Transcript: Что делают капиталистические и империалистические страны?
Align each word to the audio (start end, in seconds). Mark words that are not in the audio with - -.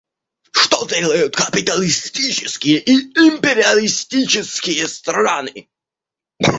Что 0.51 0.83
делают 0.87 1.35
капиталистические 1.35 2.79
и 2.79 2.91
империалистические 2.91 4.87
страны? 4.87 5.69